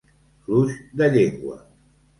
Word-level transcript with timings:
Fluix 0.47 0.81
de 1.03 1.11
llengua. 1.19 1.65